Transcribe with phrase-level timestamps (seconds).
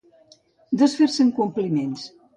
[0.81, 2.11] Desfer-se en compliments.